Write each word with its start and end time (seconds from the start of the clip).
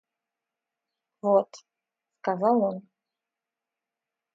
–Вот,– 1.21 1.55
сказал 2.21 2.59
он. 2.63 2.83